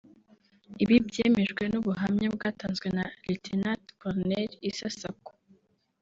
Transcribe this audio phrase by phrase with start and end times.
[0.83, 5.31] Ibi byemejwe n’ubuhamya bwatanzwe na Lieutenant-colonel Isa Sako